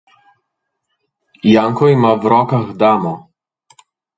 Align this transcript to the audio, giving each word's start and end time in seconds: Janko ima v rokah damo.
Janko 1.51 1.83
ima 1.95 2.11
v 2.23 2.33
rokah 2.33 2.65
damo. 2.79 3.13